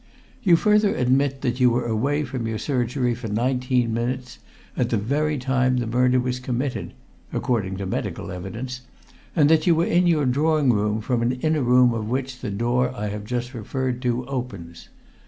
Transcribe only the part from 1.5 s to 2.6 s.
you were away from your